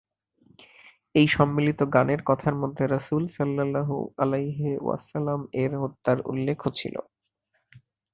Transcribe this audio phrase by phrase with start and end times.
[1.15, 6.95] এই সম্মিলিত গানের কথার মধ্যে রাসূল সাল্লাল্লাহু আলাইহি ওয়াসাল্লাম-এর হত্যার উল্লেখও ছিল।